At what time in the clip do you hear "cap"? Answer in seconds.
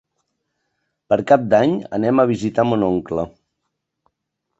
1.31-1.43